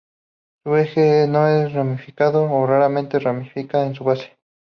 [0.63, 4.31] Su eje no es ramificado o raramente ramifica en su base.